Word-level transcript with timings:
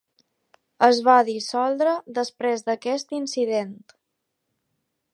Es 0.87 1.01
va 1.07 1.17
dissoldre 1.27 1.93
després 2.21 2.65
d'aquest 2.71 3.17
incident. 3.21 3.81